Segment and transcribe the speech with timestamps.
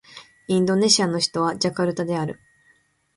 [0.47, 2.41] インドネシアの首都はジャカルタである